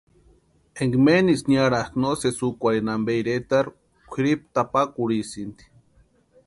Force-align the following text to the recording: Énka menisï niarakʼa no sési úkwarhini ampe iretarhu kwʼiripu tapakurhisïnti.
Énka 0.81 0.99
menisï 1.07 1.45
niarakʼa 1.49 1.99
no 2.01 2.09
sési 2.21 2.41
úkwarhini 2.49 2.91
ampe 2.95 3.11
iretarhu 3.21 3.71
kwʼiripu 4.11 4.45
tapakurhisïnti. 4.53 5.63